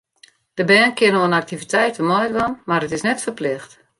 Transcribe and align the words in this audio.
De 0.57 0.63
bern 0.69 0.93
kinne 0.99 1.19
oan 1.21 1.39
aktiviteiten 1.41 2.07
meidwaan, 2.11 2.53
mar 2.69 2.85
it 2.85 2.93
is 2.97 3.05
net 3.07 3.23
ferplicht. 3.27 3.71